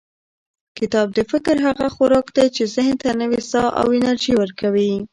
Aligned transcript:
کتاب 0.77 1.07
د 1.17 1.19
فکر 1.31 1.55
هغه 1.67 1.87
خوراک 1.95 2.27
دی 2.35 2.47
چې 2.55 2.63
ذهن 2.75 2.95
ته 3.03 3.09
نوې 3.21 3.41
ساه 3.51 3.67
او 3.79 3.87
انرژي 3.97 4.33
ورکوي. 4.37 4.93